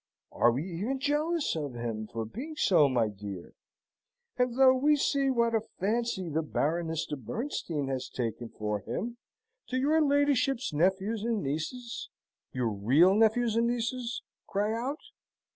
Are 0.31 0.51
we 0.51 0.63
even 0.63 0.99
jealous 0.99 1.55
of 1.55 1.75
him 1.75 2.07
for 2.07 2.25
being 2.25 2.55
so, 2.55 2.89
my 2.89 3.07
dear? 3.07 3.53
and 4.35 4.57
though 4.57 4.73
we 4.73 4.95
see 4.95 5.29
what 5.29 5.53
a 5.53 5.61
fancy 5.79 6.27
the 6.27 6.41
Baroness 6.41 7.05
de 7.05 7.15
Bernstein 7.15 7.87
has 7.87 8.09
taken 8.09 8.49
for 8.49 8.79
him, 8.79 9.17
do 9.69 9.77
your 9.77 10.01
ladyship's 10.03 10.73
nephews 10.73 11.21
and 11.23 11.43
nieces 11.43 12.09
your 12.51 12.69
real 12.69 13.13
nephews 13.13 13.55
and 13.55 13.67
nieces 13.67 14.23
cry 14.47 14.73
out? 14.73 15.01